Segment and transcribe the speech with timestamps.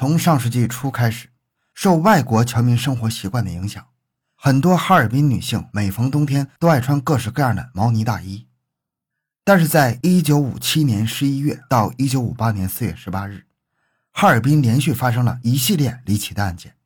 [0.00, 1.28] 从上世纪初开始，
[1.74, 3.84] 受外国侨民生活习惯的影响，
[4.34, 8.46] 很多哈尔滨女性每逢冬天都爱穿各式各样的毛呢大衣。
[9.44, 13.46] 但是在1957年11月到1958年4月18日，
[14.10, 16.76] 哈尔滨连续发生了一系列离奇的案件，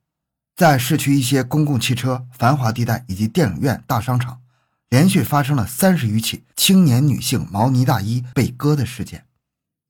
[0.53, 4.41] 在市区一些公共汽车繁华地带以及电影院、大商场，
[4.89, 9.25] 连续发生了三十余起青年女性毛呢大衣被割的事件，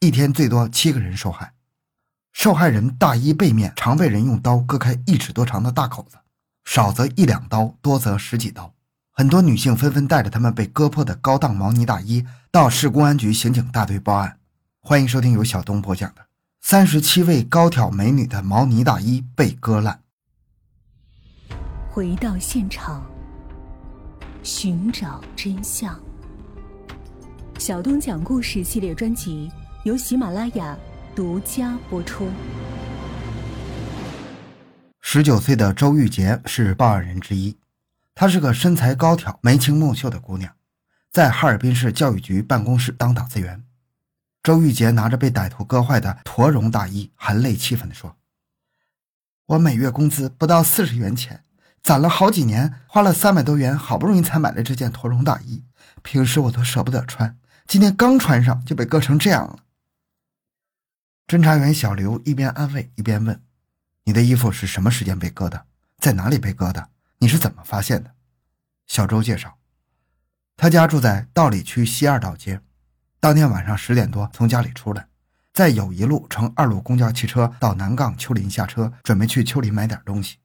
[0.01, 1.54] 一天最多七个人受害。
[2.36, 6.17] 受害人大衣背面常被人用刀割开一尺多长的大口子，
[6.66, 8.73] 少则一两刀，多则十几刀。
[9.09, 14.38] 很多女性纷纷带着她们被割破的高档毛呢大衣到市公安局刑警大队报案。
[14.81, 16.21] 欢迎收听由小东播讲的
[16.59, 20.02] 《三十七位高挑美女的毛呢大衣被割烂》。
[21.89, 23.02] 回到现场，
[24.44, 25.97] 寻找真相。
[27.58, 29.49] 小东讲故事系列专辑
[29.86, 30.77] 由喜马拉雅
[31.15, 32.29] 独家播出。
[34.99, 37.57] 十九岁的周玉洁是报案人之一。
[38.13, 40.53] 她是个身材高挑、眉清目秀的姑娘，
[41.13, 43.63] 在哈尔滨市教育局办公室当打字员。
[44.44, 48.17] 周玉洁拿着被歹徒割坏的驼绒大衣，含泪气愤地说
[49.47, 51.45] ：“我每月工资不到四十元钱，
[51.81, 55.63] 攒了好几年，花了三百多元，好不容易才买了这件驼绒大衣。
[56.02, 59.59] 平时我都舍不得穿，今天刚穿上就被割成这样了。”
[61.28, 63.42] 侦查员小刘一边安慰一边问
[64.06, 65.66] ：“你的衣服是什么时间被割的？
[65.98, 68.12] 在哪里被割的？”你是怎么发现的？
[68.86, 69.58] 小周介绍，
[70.56, 72.62] 他家住在道里区西二道街。
[73.20, 75.08] 当天晚上十点多从家里出来，
[75.52, 80.38] 在友谊路乘二路公交汽车到南岗丘陵下车，准备去丘陵买点东西。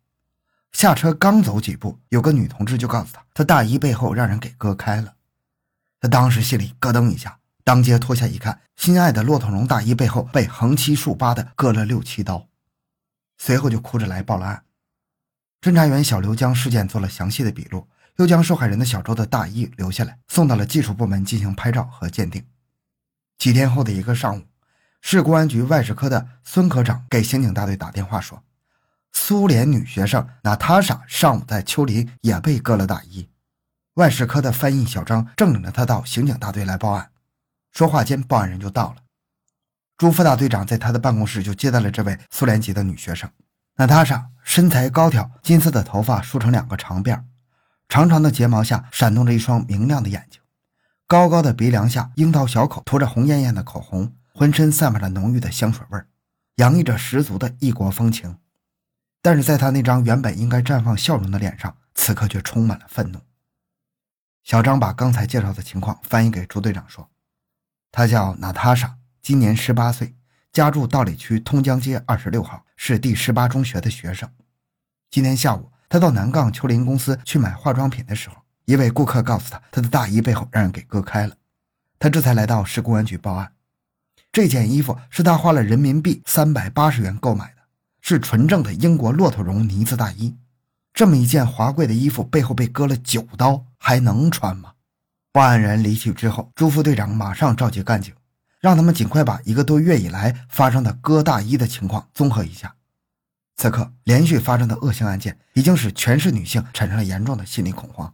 [0.73, 5.17] 下车刚走几步，有个女同志就告诉他，他大衣背后让人给割开了。
[6.01, 7.40] 他当时心里咯噔一下，
[7.71, 12.49] 当街脱下一看，心爱的骆驼绒大衣背后被横七竖八的割了六七刀，
[13.39, 14.65] 随后就哭着来报了案。
[15.61, 22.45] 侦查员小刘将事件做了详细的笔录，又将受害人的小周的大衣留下来，送到了技术部门进行拍照和鉴定。
[23.39, 24.43] 几天后的一个上午，
[25.01, 28.43] 市公安局外事科的孙科长给刑警大队打电话说，
[29.13, 33.29] 苏联女学生娜塔莎上午在丘陵也被割了大衣。
[33.95, 37.13] 外事科的翻译小张正领着他到刑警大队来报案。
[37.73, 38.97] 说话间，报案人就到了。
[39.97, 43.31] 朱副大队长在他的办公室就接待了这位苏联籍的女学生。
[43.77, 47.25] 娜塔莎身材高挑，金色的头发梳成两个长辫
[47.89, 50.41] 长长的睫毛下闪动着一双明亮的眼睛，
[51.07, 56.03] 高高的鼻梁下樱桃小口涂着红艳艳的口红，浑身散发着浓郁的香水味，
[56.57, 58.39] 洋溢着十足的异国风情。
[59.23, 63.21] 但是，在她那张原本应该绽放笑容的脸上，此刻却充满了愤怒。
[64.45, 67.11] 小张把刚才介绍的情况翻译给朱队长说
[67.93, 70.15] ：“她叫娜塔莎，今年十八岁。”
[70.53, 74.29] 家住道里区通江街二十六号，是第十八中学的学生。
[75.09, 78.35] 今天下午，他到南岗秋林公司去买化妆品的时候，
[78.65, 81.37] 一位顾客告诉他，他的大衣背后让人给割开了。
[82.01, 83.53] 他这才来到市公安局报案。
[84.33, 87.63] 这件衣服是他花了人民币三百八十元购买的，
[88.01, 90.37] 是纯正的英国骆驼绒呢子大衣。
[90.93, 94.73] 这么一件华贵的衣服背后被割了九刀，还能穿吗？
[95.33, 98.15] 报案人离去之后，朱副队长马上召集干警。
[98.61, 102.75] 让他们尽快把一个多月以来发生的割大衣的情况综合一下。
[103.57, 108.13] 此刻，连续发生的恶性案件已经使全市女性产生了严重的心理恐慌。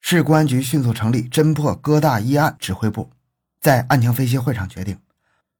[0.00, 3.10] 市公安局迅速成立侦破割大衣案指挥部，
[3.60, 4.98] 在案情分析会上决定，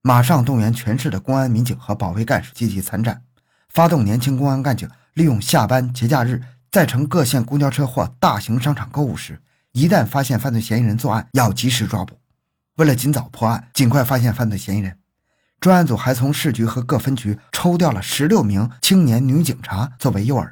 [0.00, 3.22] 马上动员全市的公安民警和保卫干事积极参战，
[3.68, 9.42] 发动年轻公安干警，利用下班、节假日，在乘各线公交车或大型商场购物时，
[9.74, 12.20] 一旦发现犯罪嫌疑人作案，要及时抓捕。
[12.76, 15.00] 为了尽早破案，尽快发现犯罪嫌疑人，
[15.58, 20.48] 专案组还从市局和各分局抽调了十六名青年女警察作为诱饵，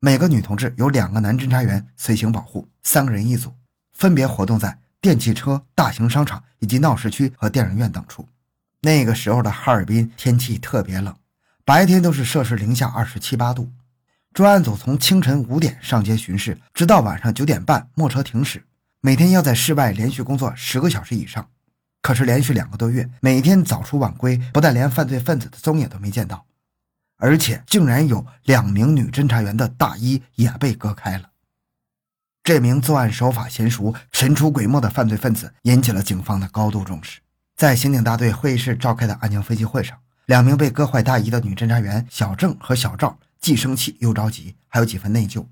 [0.00, 3.54] 每个女同志有两个男侦查员随行保护，三个人一组，
[3.92, 8.26] 分别活动在电汽车、大型商场以及闹市区和电影院等处。
[8.80, 11.14] 那个时候的哈尔滨天气特别冷，
[11.64, 13.70] 白天都是摄氏零下二十七八度。
[14.32, 18.64] 专案组从清晨五点上街巡视，直到晚上九点半末车停驶。
[19.00, 21.48] 每天要在室外连续工作十个小时以上，
[22.00, 26.46] 可是连续两个多月，每天早出晚归，不但连犯罪分子的踪影都没见到，
[27.16, 31.30] 而且竟然有两名女侦查员的大衣也被割开了。
[32.44, 37.20] 这名作案手法娴熟、神出鬼没的犯罪分子引起了警方的高度重视。
[37.56, 45.46] 在刑警大队会议室召开的案情分析会上，两名被割坏大衣的女侦查员小郑和小赵既生气又着急，还有几分内疚。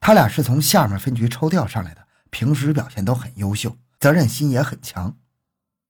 [0.00, 2.04] 他俩是从下面分局抽调上来的。
[2.30, 5.16] 平时表现都很优秀，责任心也很强。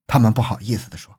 [0.06, 1.18] 他们不好意思地说：“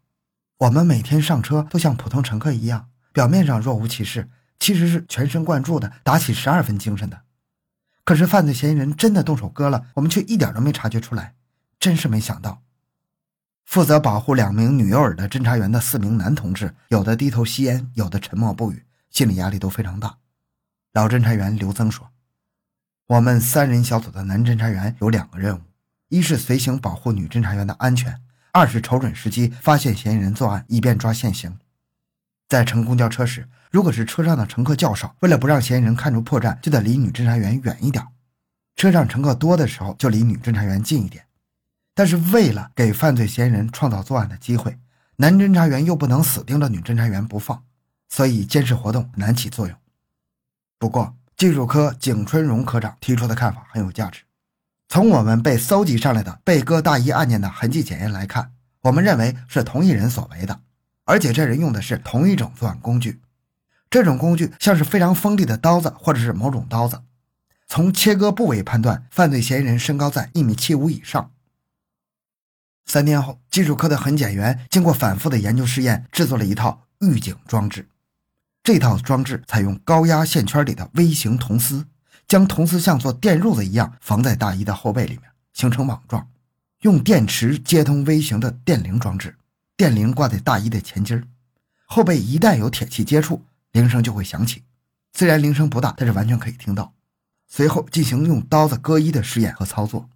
[0.59, 4.29] 我们每天上车都像普通乘客一样，表面上若无其事，
[4.59, 7.23] 其实是全神贯注的打起十二分精神的。
[8.03, 11.33] 可是犯罪嫌疑人真的动手割了，我们却一点都没察觉出来，
[11.79, 12.61] 真是没想到。
[13.65, 18.85] 负责保护两名女幼儿的侦查员的四名男同志，有的低头吸烟，有的沉默不语，
[19.15, 20.17] 心理压力都非常大。
[20.91, 22.11] 老侦查员刘增说
[23.07, 25.61] ：“我们三人小组的男侦查员有两个任务，
[26.09, 28.21] 一是随行保护女侦查员的安全，
[28.51, 31.57] 二是瞅准时机发现嫌疑人作案，以便抓现行。
[32.49, 38.03] 在乘公交车时，如果是车上的乘客较少，为了不让嫌疑人看出破绽，就得离女侦查员远一点；
[38.75, 41.25] 车上乘客多的时候，就离女侦查员近一点。”
[41.95, 44.77] 但是为了给犯罪嫌疑人创造作案的机会，
[45.15, 47.63] 男侦查员又不能死盯着女侦查员不放，
[48.15, 49.77] 所以监视活动难起作用。
[50.79, 54.21] 不过，技术科景春荣科长提出的看法很有价值。
[54.87, 58.53] 从我们被搜集上来的被割大衣案件的痕迹检验来看，
[58.83, 60.61] 我们认为是同一人所为的，
[61.03, 63.19] 而且这人用的是同一种作案工具。
[63.89, 67.01] 这种工具像是非常锋利的刀子，或者是某种刀子。
[67.67, 71.31] 从切割部位判断，犯罪嫌疑人身高在一米七五以上。
[72.85, 77.89] 三天后，技术科的痕检员经过反复的研究试验，制作了一套预警装置。
[78.65, 81.85] 这套装置采用高压线圈里的微型铜丝，
[82.27, 86.27] 将铜丝像做电褥子一样缝在大衣的后背里面，形成网状。
[86.81, 89.37] 用电池接通微型的电铃装置，
[89.77, 91.23] 电铃挂在大衣的前襟儿，
[91.85, 94.63] 后背一旦有铁器接触，铃声就会响起。
[95.13, 96.91] 虽然铃声不大，但是完全可以听到。
[97.47, 100.09] 随后进行用刀子割衣的试验和操作。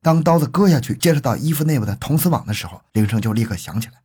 [0.00, 4.00] 当刀子割下去，接触到衣服内部的铜丝网的时候，铃声就立刻响起来。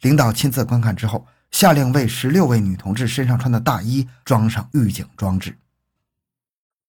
[0.00, 5.58] 领导亲自观看之后，下令为十六位女同志身上穿的大衣装上预警装置。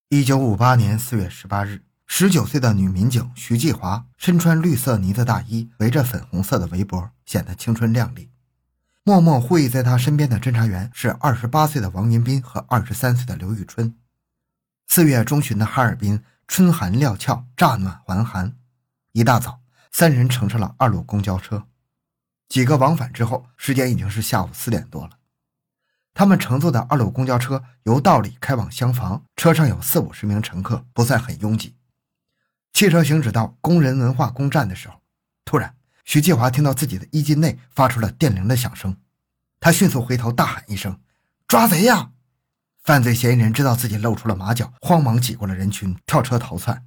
[0.09, 8.29] 一九五八年四月十八日，十九岁的女民警徐继华身穿绿色呢子大衣，围着粉红色的围脖，显得青春靓丽。
[9.03, 13.95] 默默护卫在她身边的侦查员是二十八岁的王云斌和二十三岁的刘玉春。
[14.87, 16.23] 四月中旬的哈尔滨。
[16.47, 18.57] 春寒料峭，乍暖还寒。
[19.13, 21.65] 一大早，三人乘上了二路公交车。
[22.51, 25.11] 几个往返之后，时间已经是下午四点多了。
[26.13, 31.77] 他们乘坐的二路公交车由道里开往厢房，车上有四五十名乘客，不算很拥挤。
[32.73, 34.95] 汽车行驶到工人文化宫站的时候，
[35.45, 38.97] 突然，徐继华听到自己的衣襟内发出了电铃的响声，
[39.61, 40.99] 他迅速回头大喊一声
[41.47, 42.11] ：“抓贼呀！”
[42.83, 46.85] 犯罪嫌疑人知道自己露出了马脚，慌忙挤过了人群，跳车逃窜。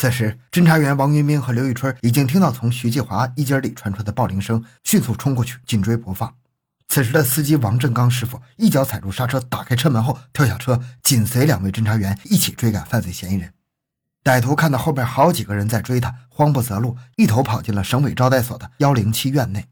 [0.00, 6.32] 此时，侦查员王云兵和刘玉春已经听到从徐继华衣襟里传出的报铃声，迅速冲过去紧追不放。
[6.86, 13.52] 此时的司机王振刚师傅一脚踩住刹车，打开车门后跳下车，紧随两位侦查员一起追赶犯罪嫌疑人。
[14.22, 19.66] 歹徒看到后边好几个人在追他，慌不择路，一头跑进了省委招待所的幺零七院内。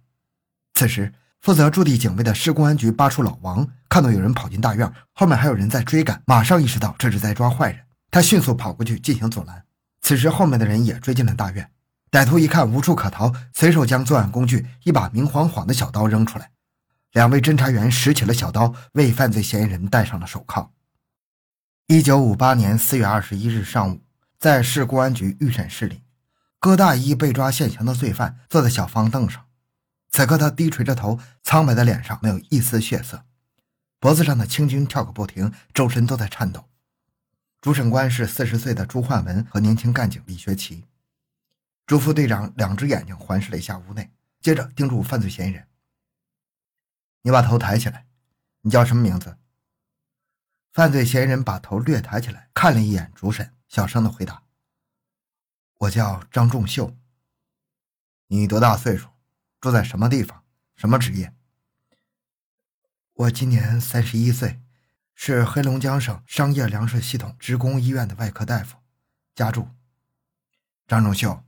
[0.75, 7.79] 此时，负责驻地警卫的市公安局八处老王看到有人跑进大院，后面还有人在追赶，马上意识到这是在抓坏人。
[8.11, 9.63] 他迅速跑过去进行阻拦。
[10.07, 11.69] 此时，后面的人也追进了大院。
[12.13, 16.53] 歹徒一看无处可逃，随手将作案工具一把明晃晃的小刀扔出来。
[17.11, 20.73] 两位侦查员拾起了小刀，为犯罪嫌疑人戴上了手铐。
[21.89, 24.01] 一九五八年四月二十一日上午，
[24.39, 26.05] 在市公安局预审室里，
[26.61, 29.47] 割大衣被抓现行的罪犯坐在小方凳上。
[30.13, 33.25] 此刻，他低垂着头，苍白的脸上没有一丝血色，
[33.99, 36.69] 脖子上的青筋跳个不停，周身都在颤抖。
[37.61, 40.87] 主审官是四十岁的朱焕文和年轻干警李学奇。
[41.85, 45.69] 朱副队长两只眼睛环视了一下屋内，接着叮嘱犯罪嫌疑人
[47.23, 48.07] ：“你把头抬起来，
[48.63, 49.39] 你叫什么名字？”
[50.73, 54.43] 犯罪嫌疑人把头略抬起来，看了一眼主审，小声的回答
[55.79, 56.97] ：“我叫张仲秀。
[58.27, 59.09] 你多大岁数？”
[59.61, 60.45] 住在什么地方？
[60.77, 61.35] 什么职业？
[63.15, 64.61] 我今年三十一岁，
[65.19, 68.77] 是黑龙江省商业粮食系统职工医院的外科大夫，
[69.35, 69.67] 家住。
[70.87, 71.43] 张仲秀，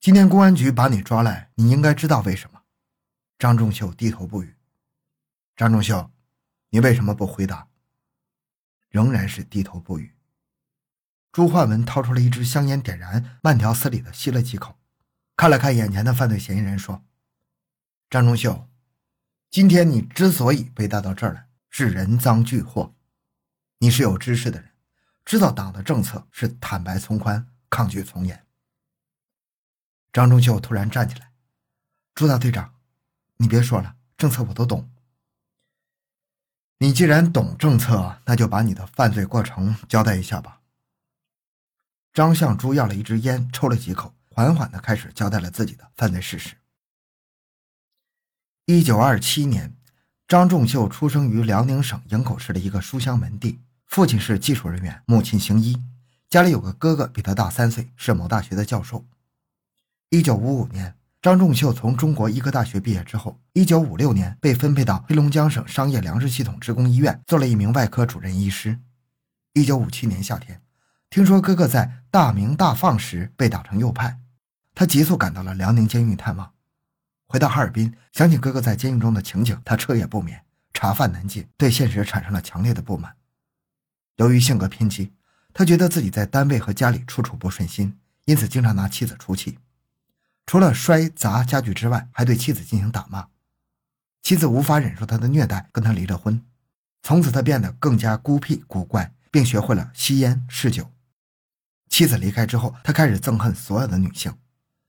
[0.00, 2.62] 今天公安局把你抓来，你应该知道为什么。
[3.36, 4.56] 张仲秀低头不语。
[5.56, 6.10] 张仲秀，
[6.70, 7.68] 你为什么不回答？
[8.88, 10.14] 仍然是低头不语。
[11.32, 14.78] 朱焕文掏出了一支香烟，点燃，慢条斯理的吸了几口，
[15.36, 17.04] 看了看眼前的犯罪嫌疑人，说。
[18.08, 18.68] 张仲秀，
[19.50, 22.94] 今天你之所以被带到这儿来，是人赃俱获。
[23.80, 24.70] 你是有知识的人，
[25.24, 28.44] 知道党的政策是坦白从宽，抗拒从严。
[30.12, 31.32] 张忠秀突然站起来
[32.14, 32.74] ：“朱大队长，
[33.36, 34.90] 你别说了，政策我都懂。
[36.78, 40.60] 你既然懂政策，那就把你的犯罪过程交代一下吧。”
[42.12, 46.56] 张向珠要了一支烟，抽了几口，缓缓的开始交代了自己的犯罪事实。
[48.64, 49.76] 一九二七年，
[50.26, 55.82] 张仲秀出生于辽宁省营口市的一个书香门第，父亲是技术人员，母亲行医，
[56.28, 59.04] 家里有个哥哥比他大三岁，是某大学的教授。
[60.10, 68.78] 一九五五年，张仲秀从中国医科大学毕业之后，一九五六年被分配到黑龙江省商业粮食系统职工医院做了一名外科主任医师。
[69.54, 70.60] 一九五七年夏天，
[71.08, 74.18] 听说哥哥在大明大放时被打成右派，
[74.74, 76.52] 他急速赶到了辽宁监狱探望。
[77.26, 83.17] 回到哈尔滨，想起哥哥在监狱中的情景，他彻夜不眠，茶饭难进，对现实产生了强烈的不满。
[84.18, 85.12] 由于性格偏激，
[85.54, 89.58] 他觉得自己在单位和家里处处不顺心，因此经常拿妻子出气。
[90.44, 93.28] 除了摔砸家具之外，还对妻子进行打骂。
[94.22, 96.44] 妻子无法忍受他的虐待，跟他离了婚。
[97.02, 100.90] 从此，他变得更加孤僻古怪，并学会了吸烟嗜酒。
[101.88, 104.34] 妻子离开之后，他开始憎恨所有的女性。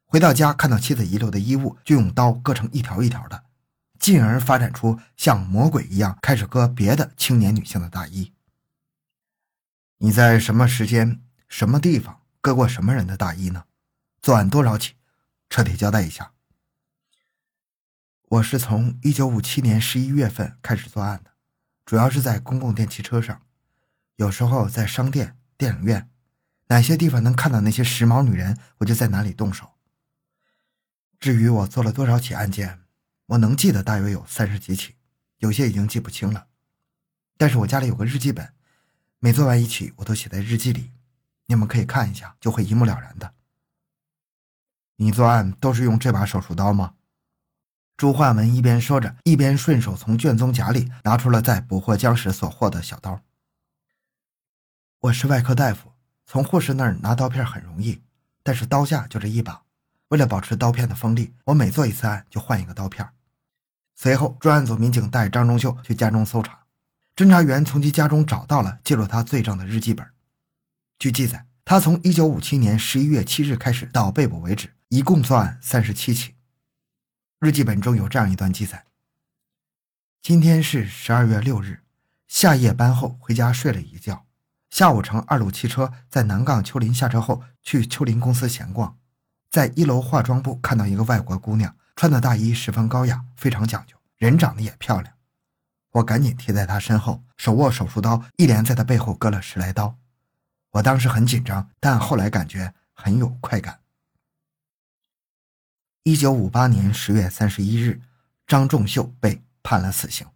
[0.06, 3.44] 回到家，看到妻子遗留的衣物，就用刀割成一条一条的，
[4.00, 8.34] 进而发展出像魔鬼一样开始割别的青年女性的大衣。
[10.02, 13.66] 你在什么时间、什么地方割过什么人的大衣呢？
[14.22, 14.96] 作案多少起？
[15.50, 16.32] 彻底交代一下。
[18.30, 21.32] 我是从一九五七年十一月份开始作案的，
[21.86, 23.42] 主要是在公共电汽车上，
[24.16, 26.10] 有时候在商店、电影院，
[26.68, 29.72] 哪些地方能看到那些时髦女人，我就在哪里动手。
[31.20, 32.80] 至于我做了多少起案件，
[33.26, 34.96] 我能记得大约有三十几起，
[35.40, 36.48] 有些已经记不清了。
[37.36, 38.54] 但是我家里有个日记本，
[39.22, 40.92] 每做完一起，我都写在日记里，
[41.48, 43.34] 你们可以看一下，就会一目了然的。
[44.96, 46.96] 你作案都是用这把手术刀吗？
[47.98, 53.22] 朱焕文一边说着，一边顺手从卷宗夹里拿出了在捕获僵时所获的小刀。
[55.02, 55.92] 我是外科大夫，
[56.26, 58.02] 从护士那儿拿刀片很容易，
[58.42, 59.64] 但是刀架就这一把。
[60.08, 63.10] 为了保持刀片的锋利，我每做一次案就换一个刀片。
[63.96, 66.66] 随后，专案组民警带张忠秀去家中搜查，
[67.20, 70.08] 侦查员从其家中找到了记录他罪证的日记本。
[70.98, 74.74] 据记载，他从1957年11月7日开始到被捕为止。
[74.88, 76.36] 一共作案三十七起。
[77.42, 78.86] 日记本中有这样一段记载：
[80.22, 81.82] 今天是十二月六日，
[82.30, 84.26] 下夜班后回家睡了一觉，
[84.70, 88.98] 下午乘二路汽车在南岗秋林下车后，去秋林公司闲逛，
[89.52, 95.14] 在一楼化妆部看到一个外国姑娘，穿的大衣十分高雅，非常讲究，人长得也漂亮。
[95.92, 99.98] 我赶紧贴在他身后，手握手术刀，一连在他背后割了十来刀。
[100.72, 103.80] 我当时很紧张，但后来感觉很有快感。
[106.04, 108.02] 一九五八年十月三十一日，
[108.46, 110.28] 张仲秀被判了死刑。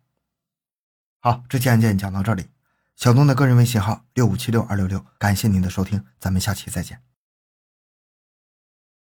[1.20, 2.50] 好，这期案件讲到这里。
[2.96, 7.13] 小东的个人微信号六五七六二六六，感谢您的收听，咱们下期再见。